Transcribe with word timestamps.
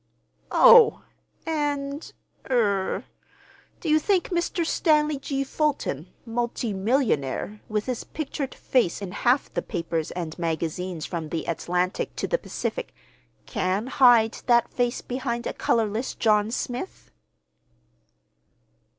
"Oh! 0.49 1.03
And—er—do 1.45 3.03
you 3.87 3.99
think 3.99 4.29
Mr. 4.31 4.65
Stanley 4.65 5.19
G. 5.19 5.43
Fulton, 5.43 6.07
multi 6.25 6.73
millionaire, 6.73 7.61
with 7.69 7.85
his 7.85 8.03
pictured 8.03 8.55
face 8.55 8.99
in 8.99 9.11
half 9.11 9.53
the 9.53 9.61
papers 9.61 10.09
and 10.09 10.39
magazines 10.39 11.05
from 11.05 11.29
the 11.29 11.45
Atlantic 11.45 12.15
to 12.15 12.27
the 12.27 12.39
Pacific, 12.39 12.95
can 13.45 13.85
hide 13.85 14.39
that 14.47 14.73
face 14.73 15.01
behind 15.01 15.45
a 15.45 15.53
colorless 15.53 16.15
John 16.15 16.49
Smith?" 16.49 17.11